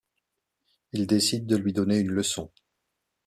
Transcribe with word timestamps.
Il 0.93 1.05
décide 1.05 1.45
de 1.45 1.55
lui 1.55 1.73
donner 1.73 1.99
une 1.99 2.09
leçon. 2.09 2.51